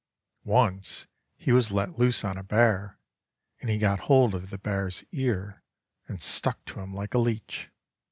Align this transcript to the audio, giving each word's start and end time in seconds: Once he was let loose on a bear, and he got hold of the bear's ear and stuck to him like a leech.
Once 0.45 1.05
he 1.37 1.51
was 1.51 1.69
let 1.71 1.99
loose 1.99 2.23
on 2.25 2.35
a 2.35 2.41
bear, 2.43 2.97
and 3.59 3.69
he 3.69 3.77
got 3.77 3.99
hold 3.99 4.33
of 4.33 4.49
the 4.49 4.57
bear's 4.57 5.03
ear 5.11 5.63
and 6.07 6.19
stuck 6.23 6.65
to 6.65 6.79
him 6.79 6.91
like 6.91 7.13
a 7.13 7.19
leech. 7.19 7.69